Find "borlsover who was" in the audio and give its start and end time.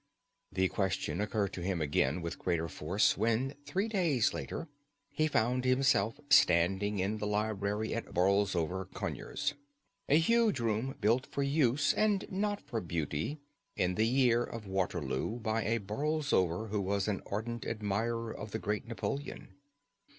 15.79-17.07